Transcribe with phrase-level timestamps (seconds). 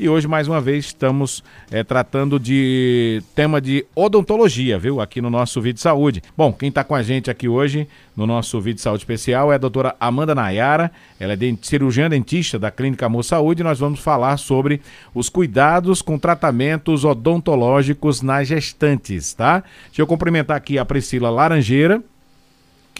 [0.00, 4.98] E hoje, mais uma vez, estamos é, tratando de tema de odontologia, viu?
[4.98, 6.22] Aqui no nosso vídeo de saúde.
[6.34, 7.86] Bom, quem está com a gente aqui hoje
[8.16, 10.90] no nosso vídeo de saúde especial é a doutora Amanda Nayara.
[11.20, 13.60] Ela é cirurgiã dentista da Clínica Amor Saúde.
[13.60, 14.80] E nós vamos falar sobre
[15.14, 19.62] os cuidados com tratamentos odontológicos nas gestantes, tá?
[19.88, 22.02] Deixa eu cumprimentar aqui a Priscila Laranjeira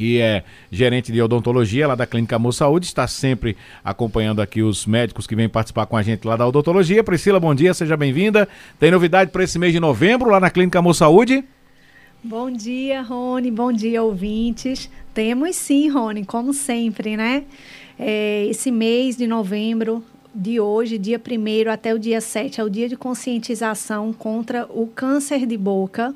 [0.01, 3.55] que é gerente de odontologia lá da Clínica Amor Saúde, está sempre
[3.85, 7.05] acompanhando aqui os médicos que vêm participar com a gente lá da odontologia.
[7.05, 8.49] Priscila, bom dia, seja bem-vinda.
[8.79, 11.44] Tem novidade para esse mês de novembro lá na Clínica Amor Saúde?
[12.25, 13.50] Bom dia, Rony.
[13.50, 14.89] Bom dia, ouvintes.
[15.13, 17.44] Temos sim, Rony, como sempre, né?
[17.99, 20.03] É, esse mês de novembro,
[20.35, 24.86] de hoje, dia 1 até o dia 7, é o dia de conscientização contra o
[24.86, 26.14] câncer de boca.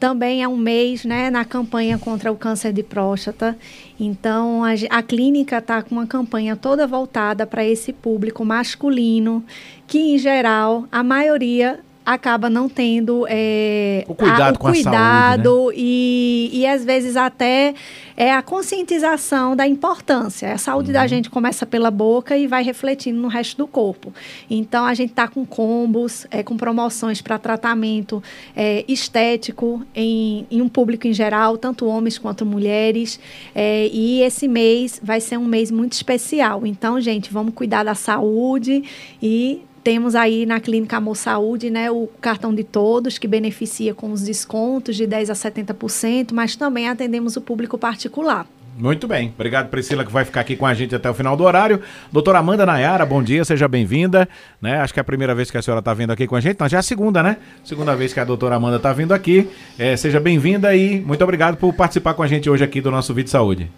[0.00, 3.56] Também é um mês né, na campanha contra o câncer de próstata.
[3.98, 9.44] Então, a, a clínica está com uma campanha toda voltada para esse público masculino,
[9.86, 14.94] que, em geral, a maioria acaba não tendo é, o cuidado, a, o com cuidado
[14.94, 15.82] a saúde, né?
[15.82, 17.74] e, e às vezes até
[18.16, 20.52] é a conscientização da importância.
[20.52, 20.94] A saúde uhum.
[20.94, 24.12] da gente começa pela boca e vai refletindo no resto do corpo.
[24.50, 28.22] Então a gente está com combos, é, com promoções para tratamento
[28.54, 33.20] é, estético em, em, um público em geral, tanto homens quanto mulheres.
[33.54, 36.66] É, e esse mês vai ser um mês muito especial.
[36.66, 38.82] Então, gente, vamos cuidar da saúde
[39.22, 44.12] e temos aí na Clínica Amor Saúde né, o cartão de todos, que beneficia com
[44.12, 48.46] os descontos de 10% a 70%, mas também atendemos o público particular.
[48.78, 49.32] Muito bem.
[49.34, 51.82] Obrigado, Priscila, que vai ficar aqui com a gente até o final do horário.
[52.10, 54.26] Doutora Amanda Nayara, bom dia, seja bem-vinda.
[54.60, 54.80] Né?
[54.80, 56.58] Acho que é a primeira vez que a senhora está vindo aqui com a gente.
[56.58, 57.36] Não, já é a segunda, né?
[57.62, 59.50] Segunda vez que a doutora Amanda está vindo aqui.
[59.78, 63.12] É, seja bem-vinda e muito obrigado por participar com a gente hoje aqui do nosso
[63.12, 63.70] Vídeo Saúde.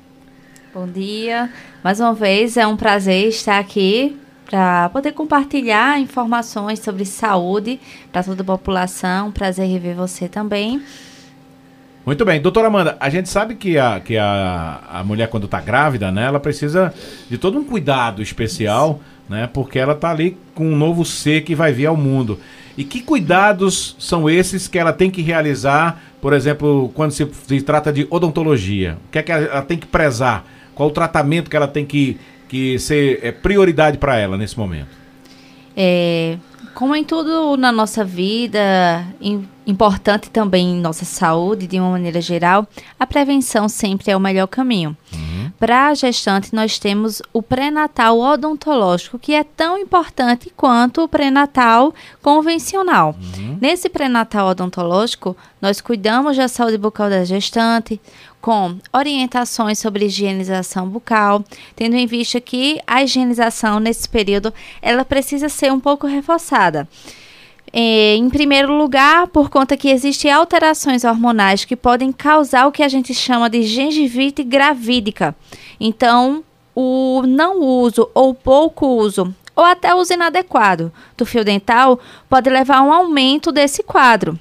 [0.73, 1.51] Bom dia.
[1.83, 4.17] Mais uma vez, é um prazer estar aqui
[4.53, 7.81] para poder compartilhar informações sobre saúde
[8.13, 9.33] para toda a população.
[9.33, 10.83] Prazer rever você também.
[12.05, 15.59] Muito bem, doutora Amanda, a gente sabe que a, que a, a mulher quando está
[15.59, 16.93] grávida, né, ela precisa
[17.31, 21.55] de todo um cuidado especial, né, porque ela está ali com um novo ser que
[21.55, 22.39] vai vir ao mundo.
[22.77, 27.63] E que cuidados são esses que ela tem que realizar, por exemplo, quando se, se
[27.63, 28.99] trata de odontologia?
[29.09, 30.45] O que é que ela, ela tem que prezar?
[30.75, 32.21] Qual o tratamento que ela tem que
[32.53, 34.89] que ser é prioridade para ela nesse momento?
[35.75, 36.37] É,
[36.75, 39.07] como em tudo na nossa vida,
[39.67, 42.69] importante também em nossa saúde, de uma maneira geral,
[43.01, 44.95] a prevenção sempre é o melhor caminho.
[45.15, 45.51] Uhum.
[45.59, 51.95] Para a gestante, nós temos o pré-natal odontológico, que é tão importante quanto o pré-natal
[52.21, 53.17] convencional.
[53.39, 53.57] Uhum.
[53.61, 57.99] Nesse pré-natal odontológico, nós cuidamos da saúde bucal da gestante,
[58.43, 61.45] com orientações sobre higienização bucal,
[61.77, 66.87] tendo em vista que a higienização nesse período ela precisa ser um pouco reforçada.
[67.73, 72.83] É, em primeiro lugar, por conta que existem alterações hormonais que podem causar o que
[72.83, 75.35] a gente chama de gengivite gravídica.
[75.81, 76.45] Então,
[76.75, 82.79] o não uso ou pouco uso ou até uso inadequado do fio dental pode levar
[82.79, 84.39] a um aumento desse quadro.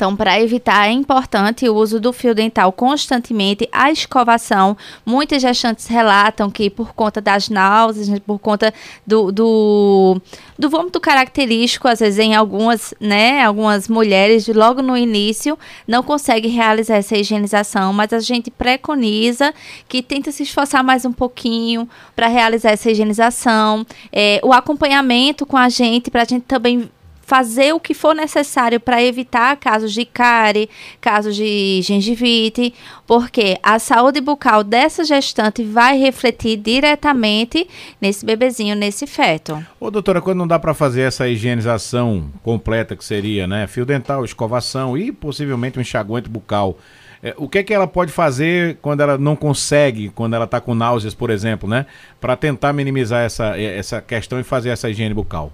[0.00, 4.74] Então, para evitar, é importante o uso do fio dental constantemente, a escovação.
[5.04, 8.72] Muitas gestantes relatam que por conta das náuseas, né, por conta
[9.06, 10.18] do, do,
[10.58, 16.50] do vômito característico, às vezes em algumas, né, algumas mulheres, logo no início, não conseguem
[16.50, 19.52] realizar essa higienização, mas a gente preconiza
[19.86, 23.84] que tenta se esforçar mais um pouquinho para realizar essa higienização.
[24.10, 26.88] É, o acompanhamento com a gente, para a gente também
[27.30, 30.68] fazer o que for necessário para evitar casos de cárie,
[31.00, 32.74] casos de gengivite,
[33.06, 37.68] porque a saúde bucal dessa gestante vai refletir diretamente
[38.00, 39.64] nesse bebezinho, nesse feto.
[39.78, 44.24] Ô, doutora, quando não dá para fazer essa higienização completa que seria, né, fio dental,
[44.24, 46.78] escovação e possivelmente um enxaguante bucal,
[47.22, 50.60] é, o que é que ela pode fazer quando ela não consegue, quando ela está
[50.60, 51.86] com náuseas, por exemplo, né?
[52.20, 55.52] Para tentar minimizar essa, essa questão e fazer essa higiene bucal?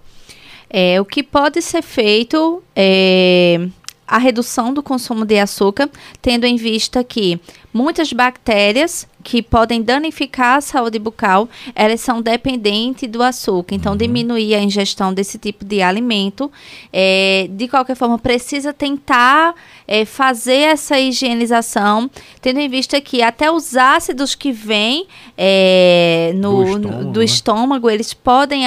[0.68, 3.68] É, o que pode ser feito é
[4.06, 5.90] a redução do consumo de açúcar,
[6.22, 7.40] tendo em vista que
[7.72, 13.74] muitas bactérias que podem danificar a saúde bucal, elas são dependentes do açúcar.
[13.74, 13.98] Então, uhum.
[13.98, 16.48] diminuir a ingestão desse tipo de alimento.
[16.92, 19.52] É, de qualquer forma, precisa tentar
[19.88, 22.08] é, fazer essa higienização,
[22.40, 27.18] tendo em vista que até os ácidos que vêm é, no, do, estômago, no, do
[27.18, 27.24] né?
[27.24, 28.62] estômago, eles podem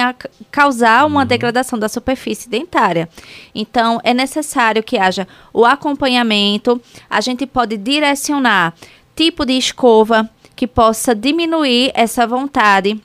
[0.50, 1.26] causar uma uhum.
[1.26, 3.08] degradação da superfície dentária.
[3.54, 6.78] Então, é necessário que haja o acompanhamento,
[7.08, 8.74] a gente pode direcionar
[9.16, 10.28] tipo de escova,
[10.60, 13.00] que possa diminuir essa vontade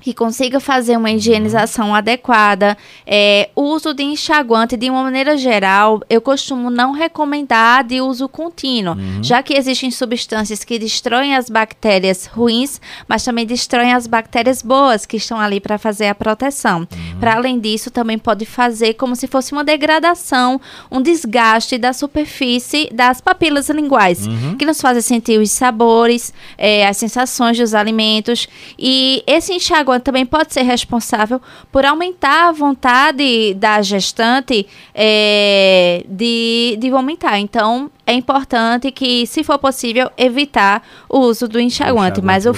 [0.00, 2.76] que consiga fazer uma higienização adequada,
[3.06, 8.94] é, uso de enxaguante de uma maneira geral, eu costumo não recomendar de uso contínuo,
[8.94, 9.22] uhum.
[9.22, 15.04] já que existem substâncias que destroem as bactérias ruins, mas também destroem as bactérias boas
[15.04, 16.80] que estão ali para fazer a proteção.
[16.80, 17.20] Uhum.
[17.20, 20.60] Para além disso, também pode fazer como se fosse uma degradação,
[20.90, 24.56] um desgaste da superfície das papilas linguais, uhum.
[24.56, 28.48] que nos fazem sentir os sabores, é, as sensações dos alimentos
[28.78, 31.40] e esse enxaguante também pode ser responsável
[31.72, 37.38] por aumentar a vontade da gestante é, de, de vomitar.
[37.40, 42.20] Então, é importante que, se for possível, evitar o uso do enxaguante.
[42.22, 42.54] Mas o,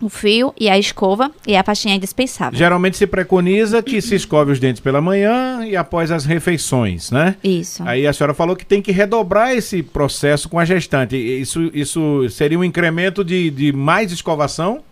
[0.00, 2.58] o fio e a escova e a pastinha é indispensável.
[2.58, 7.36] Geralmente se preconiza que se escove os dentes pela manhã e após as refeições, né?
[7.42, 7.82] Isso.
[7.86, 11.16] Aí a senhora falou que tem que redobrar esse processo com a gestante.
[11.16, 14.82] Isso, isso seria um incremento de, de mais escovação?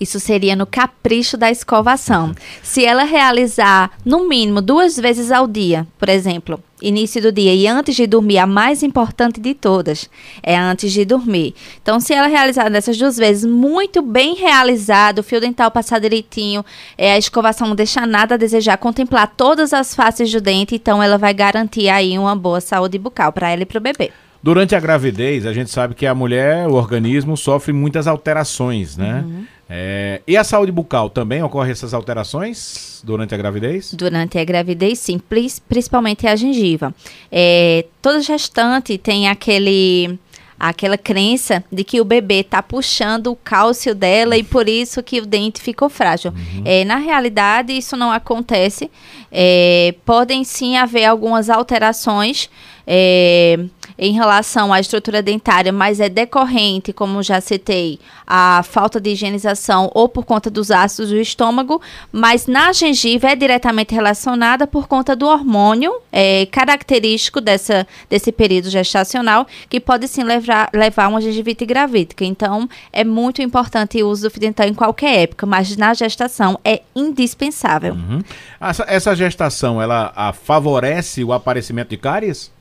[0.00, 2.34] Isso seria no capricho da escovação.
[2.62, 7.66] Se ela realizar no mínimo duas vezes ao dia, por exemplo, início do dia e
[7.66, 10.08] antes de dormir, a mais importante de todas
[10.42, 11.54] é antes de dormir.
[11.82, 16.64] Então, se ela realizar dessas duas vezes muito bem realizado, o fio dental passar direitinho,
[16.96, 21.02] é, a escovação não deixar nada a desejar, contemplar todas as faces do dente, então
[21.02, 24.12] ela vai garantir aí uma boa saúde bucal para ela e para o bebê.
[24.40, 29.24] Durante a gravidez, a gente sabe que a mulher, o organismo, sofre muitas alterações, né?
[29.26, 29.44] Uhum.
[29.70, 33.92] É, e a saúde bucal também ocorre essas alterações durante a gravidez?
[33.92, 35.20] Durante a gravidez, sim,
[35.68, 36.94] principalmente a gengiva.
[37.30, 40.18] É, toda gestante tem aquele
[40.58, 45.20] aquela crença de que o bebê está puxando o cálcio dela e por isso que
[45.20, 46.32] o dente ficou frágil.
[46.32, 46.62] Uhum.
[46.64, 48.90] É, na realidade, isso não acontece.
[49.30, 52.50] É, podem sim haver algumas alterações.
[52.90, 53.58] É,
[53.98, 59.90] em relação à estrutura dentária, mas é decorrente, como já citei, a falta de higienização
[59.92, 61.82] ou por conta dos ácidos do estômago,
[62.12, 68.70] mas na gengiva é diretamente relacionada por conta do hormônio é, característico dessa, desse período
[68.70, 72.24] gestacional, que pode sim levar, levar uma gengivite gravídica.
[72.24, 76.58] Então, é muito importante o uso do fio dental em qualquer época, mas na gestação
[76.64, 77.94] é indispensável.
[77.94, 78.22] Uhum.
[78.60, 82.56] Essa, essa gestação, ela favorece o aparecimento de cáries?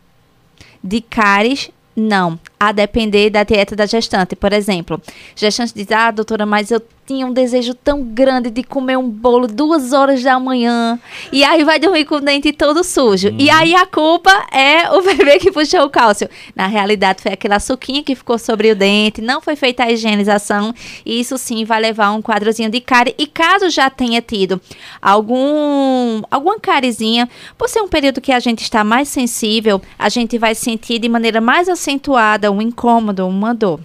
[0.83, 2.39] De cáries, não.
[2.59, 4.35] A depender da dieta da gestante.
[4.35, 5.01] Por exemplo,
[5.35, 9.47] gestante diz: Ah, doutora, mas eu tinha um desejo tão grande de comer um bolo
[9.47, 10.99] duas horas da manhã.
[11.31, 13.29] E aí vai dormir com o dente todo sujo.
[13.29, 13.37] Uhum.
[13.39, 16.29] E aí a culpa é o bebê que puxou o cálcio.
[16.53, 20.73] Na realidade, foi aquela suquinha que ficou sobre o dente, não foi feita a higienização.
[21.05, 23.15] E isso sim vai levar um quadrozinho de cárie.
[23.17, 24.59] E caso já tenha tido
[25.01, 30.37] algum alguma cárezinha, por ser um período que a gente está mais sensível, a gente
[30.37, 33.79] vai sentir de maneira mais acentuada um incômodo, uma dor.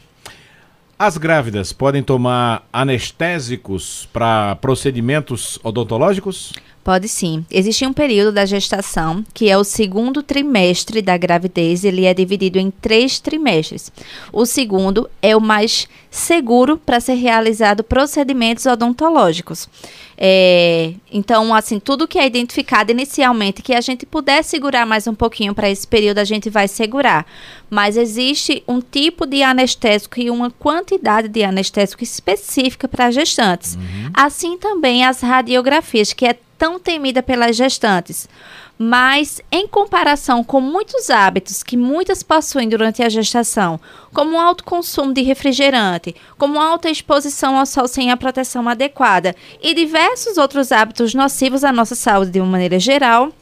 [0.99, 6.53] As grávidas podem tomar anestésicos para procedimentos odontológicos?
[6.84, 7.46] Pode sim.
[7.49, 12.58] Existe um período da gestação, que é o segundo trimestre da gravidez, ele é dividido
[12.58, 13.93] em três trimestres.
[14.32, 19.69] O segundo é o mais seguro para ser realizado procedimentos odontológicos.
[20.19, 25.14] É, então, assim, tudo que é identificado inicialmente que a gente puder segurar mais um
[25.14, 27.25] pouquinho para esse período, a gente vai segurar.
[27.70, 33.76] Mas existe um tipo de anestésico e uma quantidade de anestésico específica para gestantes.
[33.76, 34.11] Uhum.
[34.12, 38.29] Assim também as radiografias, que é tão temida pelas gestantes.
[38.79, 43.81] Mas, em comparação com muitos hábitos que muitas possuem durante a gestação,
[44.15, 49.34] como o alto consumo de refrigerante, como alta exposição ao sol sem a proteção adequada
[49.60, 53.32] e diversos outros hábitos nocivos à nossa saúde de uma maneira geral,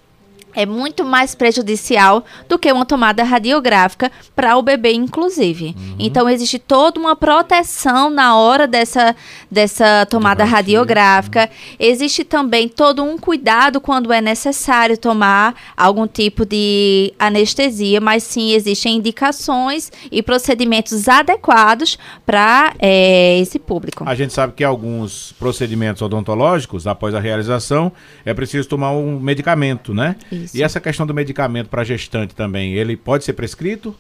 [0.55, 5.75] é muito mais prejudicial do que uma tomada radiográfica para o bebê, inclusive.
[5.77, 5.97] Uhum.
[5.99, 9.15] Então, existe toda uma proteção na hora dessa,
[9.51, 11.43] dessa tomada radiográfica.
[11.43, 11.77] Uhum.
[11.79, 18.53] Existe também todo um cuidado quando é necessário tomar algum tipo de anestesia, mas sim
[18.53, 24.05] existem indicações e procedimentos adequados para é, esse público.
[24.07, 27.93] A gente sabe que alguns procedimentos odontológicos, após a realização,
[28.25, 30.17] é preciso tomar um medicamento, né?
[30.31, 30.40] Isso.
[30.45, 30.57] Isso.
[30.57, 33.95] E essa questão do medicamento para gestante também, ele pode ser prescrito?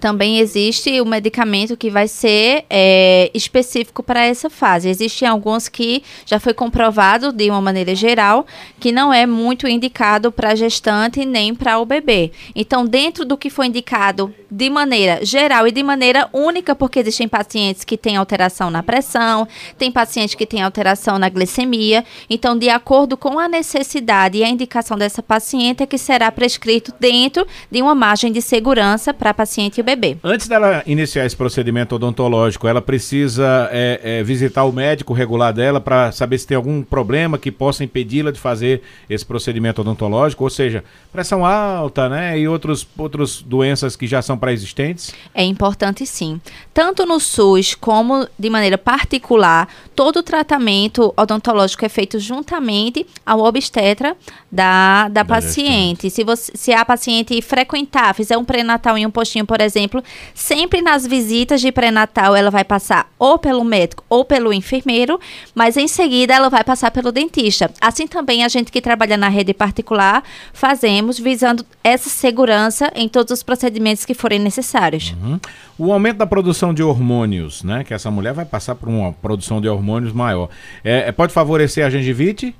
[0.00, 4.88] Também existe o medicamento que vai ser é, específico para essa fase.
[4.88, 8.46] Existem alguns que já foi comprovado de uma maneira geral
[8.78, 12.32] que não é muito indicado para gestante nem para o bebê.
[12.54, 17.28] Então, dentro do que foi indicado de maneira geral e de maneira única, porque existem
[17.28, 22.04] pacientes que têm alteração na pressão, tem pacientes que têm alteração na glicemia.
[22.28, 26.92] Então, de acordo com a necessidade e a indicação dessa paciente, é que será prescrito
[26.98, 30.16] dentro de uma margem de segurança para paciente bebê.
[30.22, 35.80] Antes dela iniciar esse procedimento odontológico, ela precisa é, é, visitar o médico regular dela
[35.80, 40.50] para saber se tem algum problema que possa impedi-la de fazer esse procedimento odontológico, ou
[40.50, 45.14] seja, pressão alta, né, e outros, outras doenças que já são pré-existentes?
[45.32, 46.40] É importante sim.
[46.74, 53.40] Tanto no SUS como de maneira particular, todo o tratamento odontológico é feito juntamente ao
[53.40, 54.16] obstetra
[54.50, 56.10] da, da, da paciente.
[56.10, 59.75] Se, você, se a paciente frequentar, fizer um pré-natal em um postinho, por exemplo,
[60.34, 65.20] sempre nas visitas de pré-natal ela vai passar ou pelo médico ou pelo enfermeiro,
[65.54, 67.70] mas em seguida ela vai passar pelo dentista.
[67.80, 73.32] Assim também a gente que trabalha na rede particular fazemos visando essa segurança em todos
[73.32, 75.14] os procedimentos que forem necessários.
[75.22, 75.38] Uhum.
[75.78, 77.84] O aumento da produção de hormônios, né?
[77.84, 80.48] Que essa mulher vai passar por uma produção de hormônios maior.
[80.82, 82.54] É, é pode favorecer a gengivite?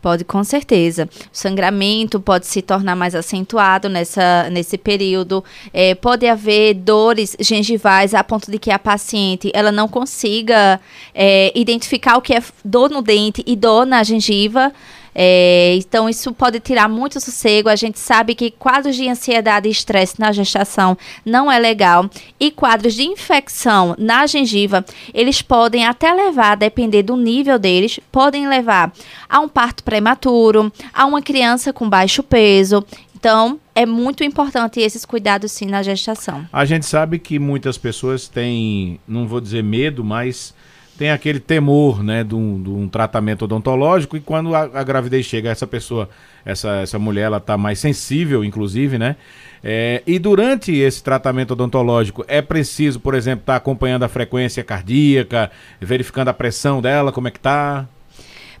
[0.00, 1.08] Pode, com certeza.
[1.32, 5.44] O sangramento pode se tornar mais acentuado nessa, nesse período.
[5.72, 10.80] É, pode haver dores gengivais a ponto de que a paciente ela não consiga
[11.12, 14.72] é, identificar o que é dor no dente e dor na gengiva.
[15.14, 17.68] É, então, isso pode tirar muito sossego.
[17.68, 22.08] A gente sabe que quadros de ansiedade e estresse na gestação não é legal.
[22.38, 28.48] E quadros de infecção na gengiva, eles podem até levar, depender do nível deles, podem
[28.48, 28.92] levar
[29.28, 32.84] a um parto prematuro, a uma criança com baixo peso.
[33.18, 36.46] Então, é muito importante esses cuidados sim na gestação.
[36.52, 40.54] A gente sabe que muitas pessoas têm, não vou dizer medo, mas
[40.98, 45.24] tem aquele temor, né, de um, de um tratamento odontológico e quando a, a, gravidez
[45.24, 46.10] chega, essa pessoa,
[46.44, 49.14] essa, essa mulher, ela está mais sensível, inclusive, né?
[49.62, 54.64] É, e durante esse tratamento odontológico é preciso, por exemplo, estar tá acompanhando a frequência
[54.64, 57.86] cardíaca, verificando a pressão dela, como é que tá?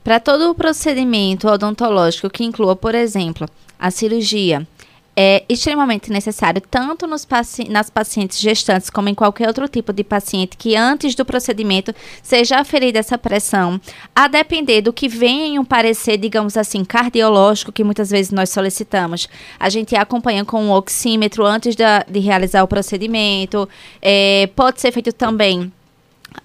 [0.04, 4.64] Para todo o procedimento odontológico que inclua, por exemplo, a cirurgia,
[5.20, 10.04] é extremamente necessário, tanto nos paci nas pacientes gestantes, como em qualquer outro tipo de
[10.04, 13.80] paciente, que antes do procedimento seja aferida essa pressão,
[14.14, 18.50] a depender do que venha em um parecer, digamos assim, cardiológico, que muitas vezes nós
[18.50, 19.28] solicitamos.
[19.58, 23.68] A gente acompanha com um oxímetro antes da, de realizar o procedimento.
[24.00, 25.72] É, pode ser feito também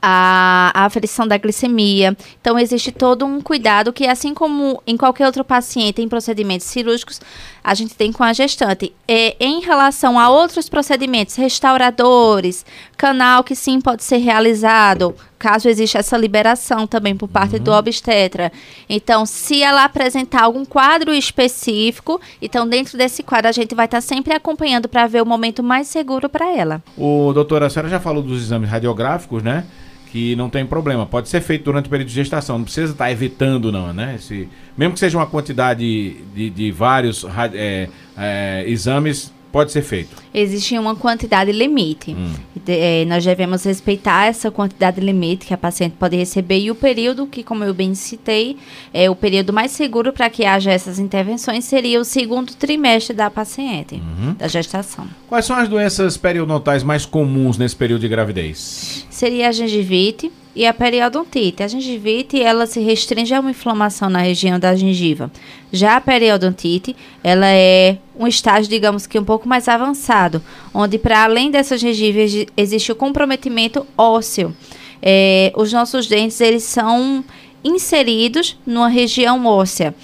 [0.01, 2.15] a, a aferição da glicemia.
[2.41, 7.21] Então, existe todo um cuidado que, assim como em qualquer outro paciente em procedimentos cirúrgicos,
[7.63, 8.93] a gente tem com a gestante.
[9.07, 12.65] É, em relação a outros procedimentos, restauradores,
[12.97, 17.63] canal que sim pode ser realizado, caso exista essa liberação também por parte uhum.
[17.63, 18.51] do obstetra.
[18.89, 24.01] Então, se ela apresentar algum quadro específico, então dentro desse quadro a gente vai estar
[24.01, 26.83] sempre acompanhando para ver o momento mais seguro para ela.
[26.97, 29.65] O doutor, a senhora já falou dos exames radiográficos, né?
[30.13, 31.07] Que não tem problema.
[31.07, 34.19] Pode ser feito durante o período de gestação, não precisa estar evitando, não, né?
[34.19, 40.09] Se, mesmo que seja uma quantidade de, de vários é, é, exames, pode ser feito?
[40.33, 42.11] Existe uma quantidade limite.
[42.11, 42.33] Hum.
[42.67, 47.27] É, nós devemos respeitar essa quantidade limite que a paciente pode receber e o período
[47.27, 48.57] que, como eu bem citei,
[48.91, 53.29] é o período mais seguro para que haja essas intervenções seria o segundo trimestre da
[53.29, 54.33] paciente, uhum.
[54.33, 55.05] da gestação.
[55.27, 59.05] Quais são as doenças periodontais mais comuns nesse período de gravidez?
[59.09, 61.63] Seria a gengivite, e a periodontite.
[61.63, 65.31] A gengivite, ela se restringe a uma inflamação na região da gengiva.
[65.71, 70.41] Já a periodontite, ela é um estágio, digamos que um pouco mais avançado,
[70.73, 72.19] onde para além dessa gengiva
[72.55, 74.55] existe o comprometimento ósseo.
[75.01, 77.23] É, os nossos dentes, eles são
[77.63, 79.95] inseridos numa região óssea.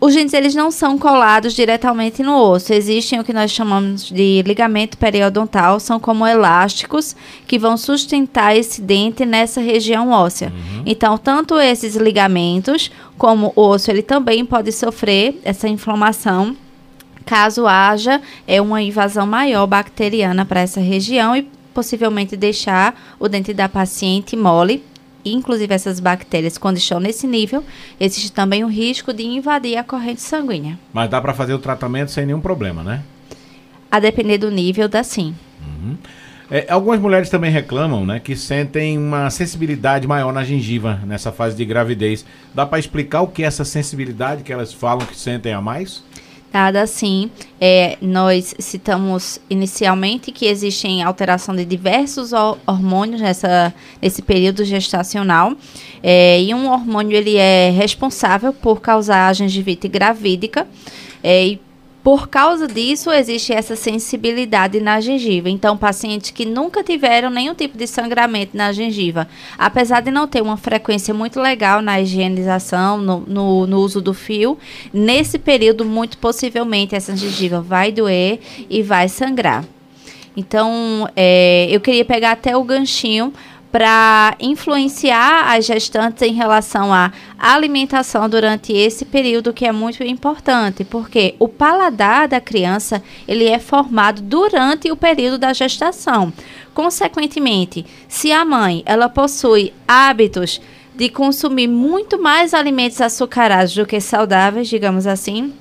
[0.00, 2.72] Os dentes eles não são colados diretamente no osso.
[2.72, 7.14] Existem o que nós chamamos de ligamento periodontal, são como elásticos
[7.46, 10.48] que vão sustentar esse dente nessa região óssea.
[10.48, 10.84] Uhum.
[10.86, 16.56] Então, tanto esses ligamentos como o osso, ele também pode sofrer essa inflamação
[17.26, 23.54] caso haja é uma invasão maior bacteriana para essa região e possivelmente deixar o dente
[23.54, 24.82] da paciente mole
[25.24, 27.64] inclusive essas bactérias, quando estão nesse nível,
[27.98, 30.78] existe também o risco de invadir a corrente sanguínea.
[30.92, 33.02] Mas dá para fazer o tratamento sem nenhum problema, né?
[33.90, 35.34] A depender do nível, dá sim.
[35.60, 35.96] Uhum.
[36.50, 41.56] É, algumas mulheres também reclamam, né, que sentem uma sensibilidade maior na gengiva nessa fase
[41.56, 42.24] de gravidez.
[42.52, 46.02] Dá para explicar o que é essa sensibilidade que elas falam que sentem a mais?
[46.52, 47.30] Nada assim.
[47.60, 55.52] É, nós citamos inicialmente que existem alteração de diversos hormônios nessa, nesse período gestacional.
[56.02, 60.66] É, e um hormônio ele é responsável por causar a gengivite gravídica.
[61.22, 61.60] É, e
[62.02, 65.50] por causa disso, existe essa sensibilidade na gengiva.
[65.50, 69.28] Então, pacientes que nunca tiveram nenhum tipo de sangramento na gengiva,
[69.58, 74.14] apesar de não ter uma frequência muito legal na higienização, no, no, no uso do
[74.14, 74.58] fio,
[74.92, 78.40] nesse período, muito possivelmente, essa gengiva vai doer
[78.70, 79.64] e vai sangrar.
[80.36, 83.32] Então, é, eu queria pegar até o ganchinho
[83.72, 90.84] para influenciar as gestantes em relação à alimentação durante esse período que é muito importante,
[90.84, 96.32] porque o paladar da criança ele é formado durante o período da gestação.
[96.74, 100.60] Consequentemente, se a mãe ela possui hábitos
[100.94, 105.52] de consumir muito mais alimentos açucarados do que saudáveis, digamos assim,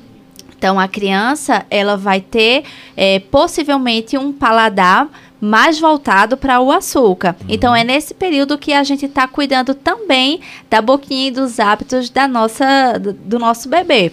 [0.60, 2.66] então a criança ela vai ter
[2.98, 5.08] é, possivelmente um paladar
[5.40, 7.36] mais voltado para o açúcar.
[7.48, 12.10] Então é nesse período que a gente está cuidando também da boquinha e dos hábitos
[12.10, 14.12] da nossa, do, nosso bebê.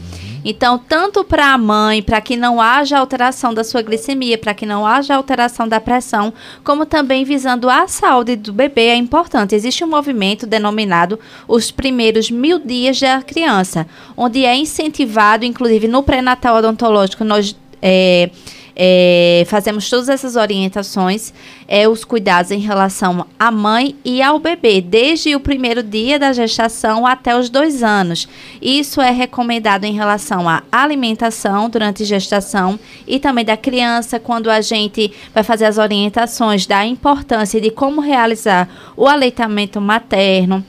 [0.49, 4.65] Então, tanto para a mãe, para que não haja alteração da sua glicemia, para que
[4.65, 9.57] não haja alteração da pressão, como também visando a saúde do bebê, é importante.
[9.57, 11.19] Existe um movimento denominado
[11.49, 17.57] os primeiros mil dias da criança, onde é incentivado, inclusive no pré-natal odontológico, nós.
[17.83, 18.31] É,
[18.77, 21.33] é, fazemos todas essas orientações,
[21.67, 26.33] é, os cuidados em relação à mãe e ao bebê, desde o primeiro dia da
[26.35, 28.29] gestação até os dois anos.
[28.61, 34.61] Isso é recomendado em relação à alimentação durante gestação e também da criança, quando a
[34.61, 40.63] gente vai fazer as orientações da importância de como realizar o aleitamento materno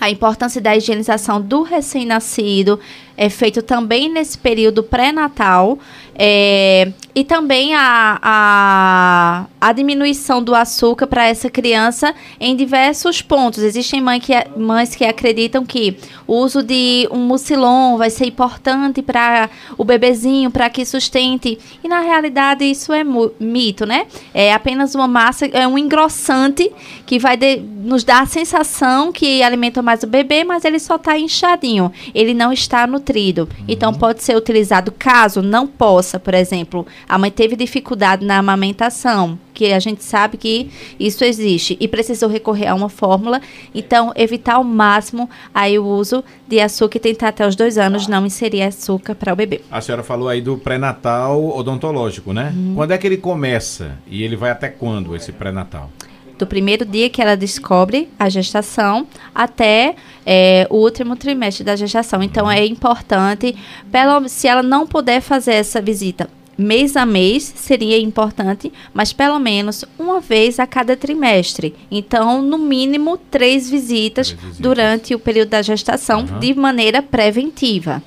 [0.00, 2.78] a importância da higienização do recém-nascido
[3.16, 5.78] é feito também nesse período pré-natal
[6.20, 13.62] é, e também a, a, a, diminuição do açúcar para essa criança em diversos pontos.
[13.62, 15.96] Existem mãe que, mães que acreditam que
[16.26, 21.58] o uso de um mucilon vai ser importante para o bebezinho, para que sustente.
[21.82, 23.04] E na realidade isso é
[23.38, 24.06] mito, né?
[24.32, 26.70] É apenas uma massa, é um engrossante
[27.04, 30.96] que vai de, nos dar a sensação que alimenta mais o bebê, mas ele só
[30.96, 31.92] está inchadinho.
[32.14, 33.48] Ele não está nutrido.
[33.58, 33.64] Uhum.
[33.68, 39.36] Então pode ser utilizado caso não possa, por exemplo, a mãe teve dificuldade na amamentação,
[39.52, 43.40] que a gente sabe que isso existe e precisou recorrer a uma fórmula.
[43.74, 48.06] Então, evitar ao máximo aí o uso de açúcar e tentar até os dois anos
[48.06, 49.60] não inserir açúcar para o bebê.
[49.68, 52.54] A senhora falou aí do pré-natal odontológico, né?
[52.54, 52.74] Uhum.
[52.76, 55.90] Quando é que ele começa e ele vai até quando esse pré-natal?
[56.38, 62.22] Do primeiro dia que ela descobre a gestação até é, o último trimestre da gestação.
[62.22, 63.56] Então é importante,
[63.90, 69.38] pelo, se ela não puder fazer essa visita mês a mês seria importante, mas pelo
[69.38, 71.72] menos uma vez a cada trimestre.
[71.88, 74.58] Então, no mínimo, três visitas, três visitas.
[74.60, 76.40] durante o período da gestação, uhum.
[76.40, 78.02] de maneira preventiva.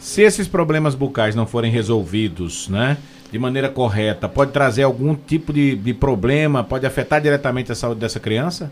[0.00, 2.96] Se esses problemas bucais não forem resolvidos, né?
[3.32, 7.98] De maneira correta, pode trazer algum tipo de, de problema, pode afetar diretamente a saúde
[7.98, 8.70] dessa criança?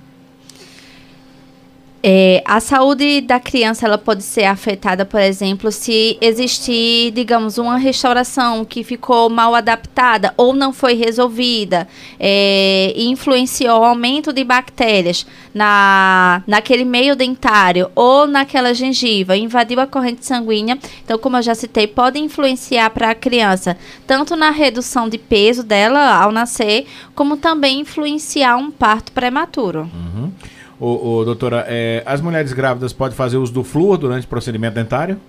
[2.02, 7.76] É, a saúde da criança ela pode ser afetada, por exemplo, se existir, digamos, uma
[7.76, 11.86] restauração que ficou mal adaptada ou não foi resolvida
[12.18, 19.86] é, influenciou o aumento de bactérias na, naquele meio dentário ou naquela gengiva, invadiu a
[19.86, 20.78] corrente sanguínea.
[21.04, 25.62] Então, como eu já citei, pode influenciar para a criança tanto na redução de peso
[25.62, 29.80] dela ao nascer, como também influenciar um parto prematuro.
[29.92, 30.32] Uhum.
[30.80, 34.74] Ô, ô, doutora, é, as mulheres grávidas podem fazer uso do flúor durante o procedimento
[34.74, 35.20] dentário?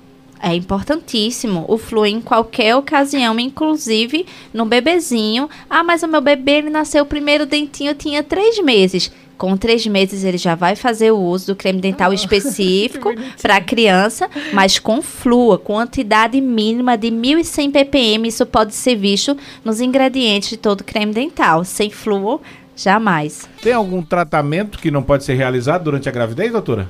[0.41, 5.49] É importantíssimo o flúor em qualquer ocasião, inclusive no bebezinho.
[5.69, 9.11] Ah, mas o meu bebê ele nasceu o primeiro dentinho, tinha três meses.
[9.37, 13.09] Com três meses ele já vai fazer o uso do creme dental oh, específico
[13.41, 18.27] para a criança, mas com flúor, quantidade mínima de 1.100 ppm.
[18.27, 21.63] Isso pode ser visto nos ingredientes de todo creme dental.
[21.63, 22.39] Sem flúor,
[22.81, 23.47] Jamais.
[23.61, 26.89] Tem algum tratamento que não pode ser realizado durante a gravidez, doutora?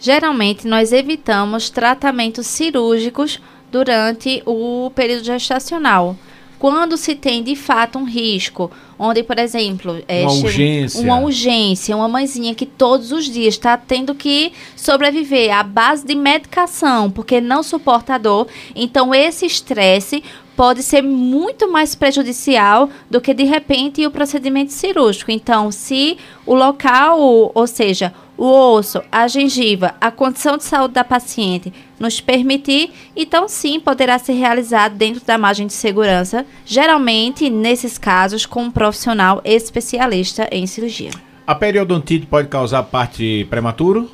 [0.00, 6.16] Geralmente, nós evitamos tratamentos cirúrgicos durante o período gestacional.
[6.58, 11.00] Quando se tem de fato um risco, onde, por exemplo, é, uma, urgência.
[11.00, 16.16] uma urgência, uma mãezinha que todos os dias está tendo que sobreviver à base de
[16.16, 20.24] medicação, porque não suporta a dor, então esse estresse
[20.58, 25.30] pode ser muito mais prejudicial do que de repente o procedimento cirúrgico.
[25.30, 31.04] Então, se o local, ou seja, o osso, a gengiva, a condição de saúde da
[31.04, 37.96] paciente nos permitir, então sim poderá ser realizado dentro da margem de segurança, geralmente nesses
[37.96, 41.12] casos com um profissional especialista em cirurgia.
[41.46, 44.10] A periodontite pode causar parte prematuro?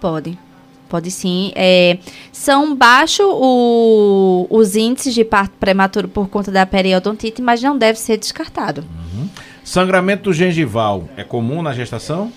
[0.00, 0.38] Pode.
[0.88, 1.52] Pode sim.
[1.54, 1.98] É,
[2.30, 3.26] são baixos
[4.50, 8.82] os índices de parto prematuro por conta da periodontite, mas não deve ser descartado.
[8.82, 9.28] Uhum.
[9.64, 12.30] Sangramento gengival é comum na gestação?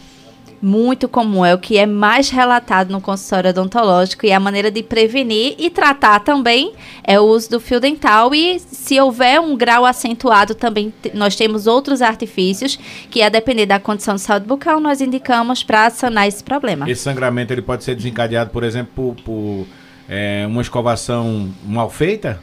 [0.62, 4.82] Muito comum, é o que é mais relatado no consultório odontológico e a maneira de
[4.82, 9.86] prevenir e tratar também é o uso do fio dental e se houver um grau
[9.86, 12.78] acentuado também nós temos outros artifícios
[13.10, 16.90] que a depender da condição de saúde bucal nós indicamos para sanar esse problema.
[16.90, 19.68] Esse sangramento ele pode ser desencadeado, por exemplo, por, por
[20.10, 22.40] é, uma escovação mal feita?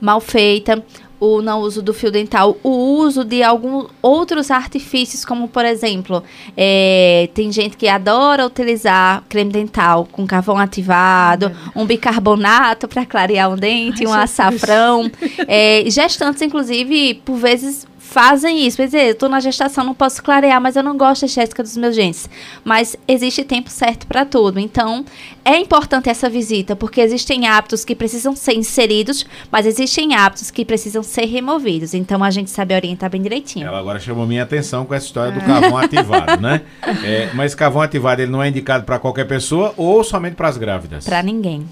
[0.00, 0.82] Mal feita,
[1.24, 6.22] o não uso do fio dental, o uso de alguns outros artifícios, como por exemplo,
[6.56, 13.50] é, tem gente que adora utilizar creme dental com carvão ativado, um bicarbonato para clarear
[13.50, 15.10] o dente, Ai, um açafrão.
[15.46, 18.76] É, gestantes, inclusive, por vezes fazem isso.
[18.76, 21.64] Quer dizer, eu estou na gestação, não posso clarear, mas eu não gosto da estética
[21.64, 22.30] dos meus dentes.
[22.62, 24.60] Mas existe tempo certo para tudo.
[24.60, 25.04] Então,
[25.44, 30.64] é importante essa visita, porque existem hábitos que precisam ser inseridos, mas existem hábitos que
[30.64, 31.92] precisam ser removidos.
[31.92, 33.66] Então, a gente sabe orientar bem direitinho.
[33.66, 36.62] Ela agora chamou minha atenção com essa história do carvão ativado, né?
[37.04, 40.56] É, mas carvão ativado, ele não é indicado para qualquer pessoa ou somente para as
[40.56, 41.04] grávidas?
[41.04, 41.66] Para ninguém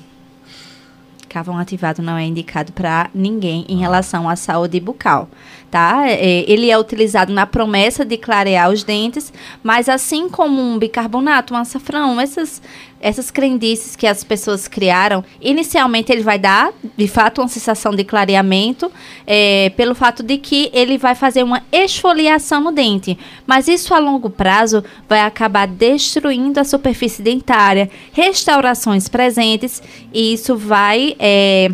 [1.33, 5.29] carvão ativado não é indicado para ninguém em relação à saúde bucal,
[5.71, 6.07] tá?
[6.07, 11.55] É, ele é utilizado na promessa de clarear os dentes, mas assim como um bicarbonato,
[11.55, 12.61] um açafrão, essas
[13.03, 18.05] essas crendices que as pessoas criaram, inicialmente ele vai dar, de fato, uma sensação de
[18.05, 18.91] clareamento,
[19.27, 23.19] é, pelo fato de que ele vai fazer uma esfoliação no dente.
[23.47, 29.83] Mas isso a longo prazo vai acabar destruindo a superfície dentária, restaurações presentes,
[30.15, 31.17] e isso vai.
[31.19, 31.71] É,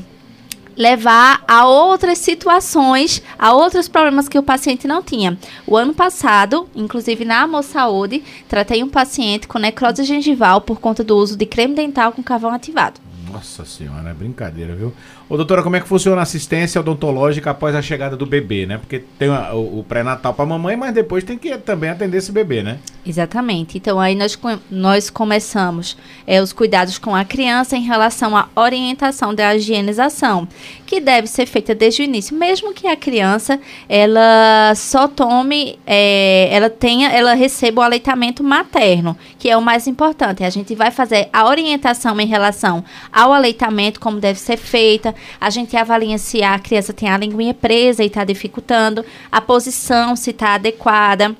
[0.78, 5.36] levar a outras situações, a outros problemas que o paciente não tinha.
[5.66, 11.02] O ano passado, inclusive na Amor Saúde, tratei um paciente com necrose gengival por conta
[11.02, 13.00] do uso de creme dental com carvão ativado.
[13.30, 14.94] Nossa senhora, é brincadeira, viu?
[15.30, 18.78] Ô, doutora, como é que funciona a assistência odontológica após a chegada do bebê, né?
[18.78, 22.32] Porque tem o, o pré-natal para a mamãe, mas depois tem que também atender esse
[22.32, 22.78] bebê, né?
[23.06, 23.76] Exatamente.
[23.76, 24.38] Então, aí nós,
[24.70, 30.48] nós começamos é, os cuidados com a criança em relação à orientação da higienização,
[30.86, 36.48] que deve ser feita desde o início, mesmo que a criança ela só tome, é,
[36.50, 40.42] ela tenha, ela receba o aleitamento materno, que é o mais importante.
[40.42, 45.50] A gente vai fazer a orientação em relação ao aleitamento, como deve ser feita, a
[45.50, 50.30] gente avalia se a criança tem a linguinha presa e está dificultando, a posição, se
[50.30, 51.34] está adequada.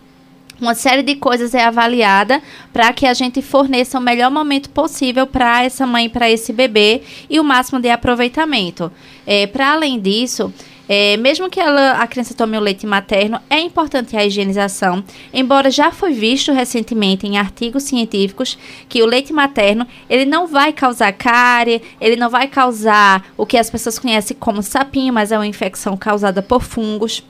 [0.60, 5.24] Uma série de coisas é avaliada para que a gente forneça o melhor momento possível
[5.24, 8.90] para essa mãe, para esse bebê e o máximo de aproveitamento.
[9.24, 10.52] É, para além disso,
[10.88, 15.70] é, mesmo que ela, a criança tome o leite materno, é importante a higienização, embora
[15.70, 21.12] já foi visto recentemente em artigos científicos que o leite materno ele não vai causar
[21.12, 25.46] cárie, ele não vai causar o que as pessoas conhecem como sapinho, mas é uma
[25.46, 27.22] infecção causada por fungos.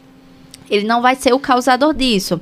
[0.70, 2.38] Ele não vai ser o causador disso.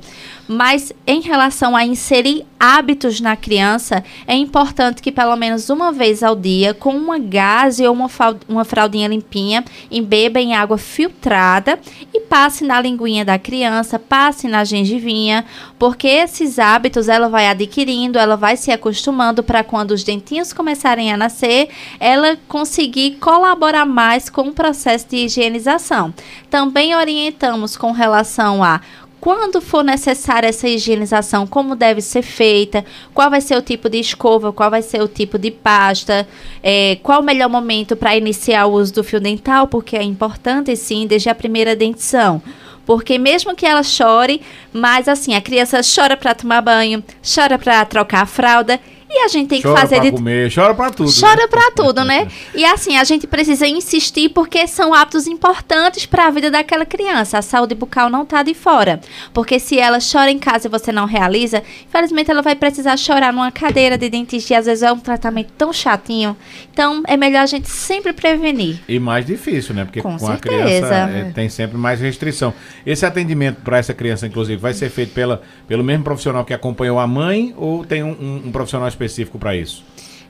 [0.47, 6.23] Mas em relação a inserir hábitos na criança, é importante que pelo menos uma vez
[6.23, 8.09] ao dia, com uma gaze ou uma,
[8.47, 11.79] uma fraldinha limpinha, embeba em água filtrada
[12.13, 15.45] e passe na linguinha da criança, passe na gengivinha,
[15.77, 21.11] porque esses hábitos ela vai adquirindo, ela vai se acostumando para quando os dentinhos começarem
[21.11, 26.13] a nascer, ela conseguir colaborar mais com o processo de higienização.
[26.49, 28.81] Também orientamos com relação a
[29.27, 33.99] quando for necessária essa higienização, como deve ser feita, qual vai ser o tipo de
[33.99, 36.25] escova, qual vai ser o tipo de pasta,
[36.63, 40.73] é, qual o melhor momento para iniciar o uso do fio dental, porque é importante
[40.77, 42.41] sim, desde a primeira dentição.
[42.85, 47.83] Porque mesmo que ela chore, mas assim, a criança chora para tomar banho, chora para
[47.83, 49.95] trocar a fralda e a gente tem chora que fazer.
[49.95, 50.11] Pra de...
[50.11, 51.11] comer, chora pra tudo.
[51.17, 51.47] Chora né?
[51.47, 52.27] pra tudo, né?
[52.53, 57.37] E assim, a gente precisa insistir porque são hábitos importantes para a vida daquela criança.
[57.37, 58.99] A saúde bucal não tá de fora.
[59.31, 63.31] Porque se ela chora em casa e você não realiza, infelizmente ela vai precisar chorar
[63.31, 66.35] numa cadeira de dentista e às vezes é um tratamento tão chatinho.
[66.71, 68.79] Então, é melhor a gente sempre prevenir.
[68.87, 69.85] E mais difícil, né?
[69.85, 72.53] Porque com, com a criança é, tem sempre mais restrição.
[72.85, 76.99] Esse atendimento para essa criança, inclusive, vai ser feito pela, pelo mesmo profissional que acompanhou
[76.99, 79.83] a mãe ou tem um, um, um profissional específico para isso?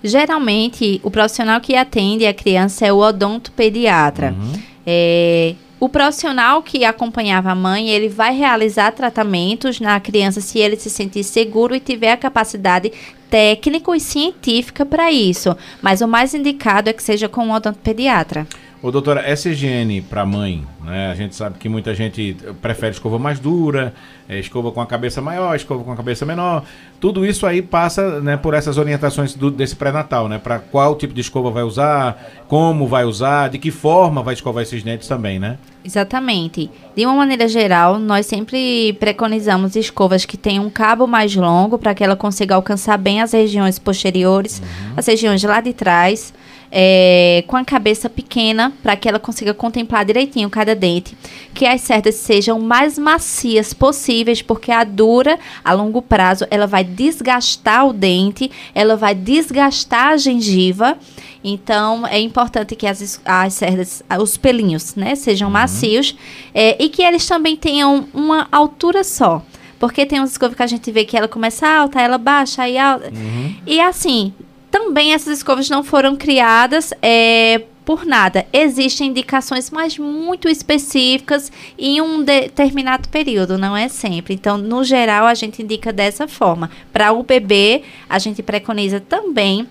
[0.03, 4.35] Geralmente, o profissional que atende a criança é o odontopediatra.
[4.37, 4.53] Uhum.
[4.85, 10.75] É, o profissional que acompanhava a mãe, ele vai realizar tratamentos na criança se ele
[10.75, 12.91] se sentir seguro e tiver a capacidade
[13.29, 15.55] técnica e científica para isso.
[15.81, 18.47] Mas o mais indicado é que seja com um odontopediatra.
[18.79, 21.09] Ô, doutora, essa higiene para mãe, né?
[21.09, 23.91] A gente sabe que muita gente prefere escova mais dura,
[24.29, 26.63] é, escova com a cabeça maior, escova com a cabeça menor.
[26.99, 30.37] Tudo isso aí passa né, por essas orientações do, desse pré-natal, né?
[30.37, 34.61] Para qual tipo de escova vai usar, como vai usar, de que forma vai escovar
[34.61, 35.57] esses dentes também, né?
[35.83, 36.69] Exatamente.
[36.95, 41.95] De uma maneira geral, nós sempre preconizamos escovas que tenham um cabo mais longo para
[41.95, 44.93] que ela consiga alcançar bem as regiões posteriores, uhum.
[44.97, 46.31] as regiões lá de trás
[46.71, 51.17] é, com a cabeça pequena para que ela consiga contemplar direitinho cada dente.
[51.53, 56.83] Que as cerdas sejam mais macias possíveis, porque a dura, a longo prazo, ela vai
[56.83, 60.97] desgastar o dente, ela vai desgastar a gengiva.
[61.43, 65.53] Então, é importante que as, as cerdas, os pelinhos, né, sejam uhum.
[65.53, 66.15] macios
[66.53, 69.41] é, e que eles também tenham uma altura só.
[69.79, 72.77] Porque tem uns escovas que a gente vê que ela começa alta, ela baixa, aí
[72.77, 73.11] alta.
[73.13, 73.55] Uhum.
[73.65, 74.33] E assim,
[74.77, 78.45] também essas escovas não foram criadas é, por nada.
[78.53, 84.35] Existem indicações, mas muito específicas em um determinado período, não é sempre.
[84.35, 86.69] Então, no geral, a gente indica dessa forma.
[86.93, 89.67] Para o bebê, a gente preconiza também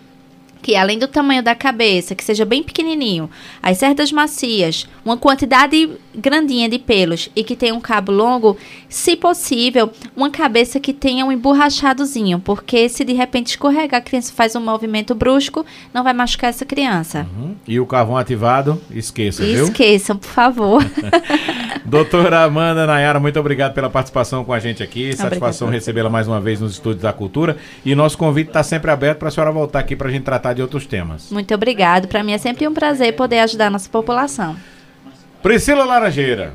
[0.67, 3.31] que além do tamanho da cabeça, que seja bem pequenininho,
[3.63, 8.57] as cerdas macias, uma quantidade grandinha de pelos e que tenha um cabo longo,
[8.89, 14.33] se possível, uma cabeça que tenha um emborrachadozinho, porque se de repente escorregar, a criança
[14.33, 17.29] faz um movimento brusco, não vai machucar essa criança.
[17.39, 17.55] Uhum.
[17.65, 19.67] E o carvão ativado, esqueça, viu?
[19.67, 20.85] Esqueçam, por favor.
[21.87, 25.15] Doutora Amanda Nayara, muito obrigado pela participação com a gente aqui.
[25.15, 27.57] Satisfação recebê-la mais uma vez nos Estúdios da Cultura.
[27.85, 30.56] E nosso convite está sempre aberto para a senhora voltar aqui para a gente tratar
[30.57, 31.31] de outros temas.
[31.31, 32.09] Muito obrigado.
[32.09, 34.57] Para mim é sempre um prazer poder ajudar a nossa população.
[35.43, 36.53] Priscila Laranjeira.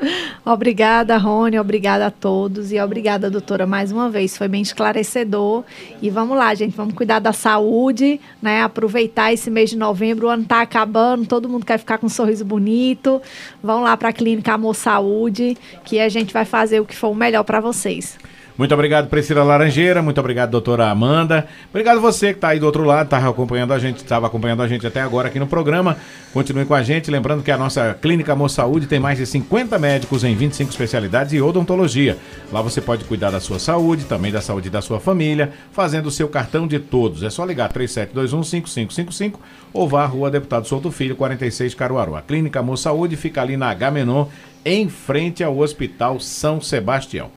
[0.44, 4.36] Obrigada, Rony, obrigada a todos e obrigada, doutora, mais uma vez.
[4.36, 5.64] Foi bem esclarecedor.
[6.00, 8.62] E vamos lá, gente, vamos cuidar da saúde, né?
[8.62, 12.10] Aproveitar esse mês de novembro, o ano está acabando, todo mundo quer ficar com um
[12.10, 13.20] sorriso bonito.
[13.62, 17.08] Vão lá para a Clínica Amor Saúde, que a gente vai fazer o que for
[17.08, 18.18] o melhor para vocês.
[18.60, 20.02] Muito obrigado, Priscila Laranjeira.
[20.02, 21.46] Muito obrigado, doutora Amanda.
[21.70, 24.68] Obrigado você que está aí do outro lado, estava acompanhando a gente, estava acompanhando a
[24.68, 25.96] gente até agora aqui no programa.
[26.34, 27.10] Continue com a gente.
[27.10, 31.32] Lembrando que a nossa Clínica Amor Saúde tem mais de 50 médicos em 25 especialidades
[31.32, 32.18] e odontologia.
[32.52, 36.10] Lá você pode cuidar da sua saúde, também da saúde da sua família, fazendo o
[36.10, 37.22] seu cartão de todos.
[37.22, 39.36] É só ligar 37215555
[39.72, 42.14] ou vá à Rua Deputado Souto Filho, 46 Caruaru.
[42.14, 43.90] A Clínica Amor Saúde fica ali na H
[44.64, 47.28] em frente ao Hospital São Sebastião.